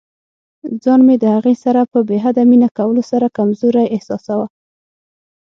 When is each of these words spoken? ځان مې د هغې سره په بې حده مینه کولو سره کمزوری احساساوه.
ځان 0.83 0.99
مې 1.07 1.15
د 1.19 1.25
هغې 1.35 1.55
سره 1.63 1.81
په 1.91 1.99
بې 2.07 2.17
حده 2.23 2.43
مینه 2.49 2.69
کولو 2.77 3.01
سره 3.11 3.33
کمزوری 3.37 3.85
احساساوه. 3.95 4.47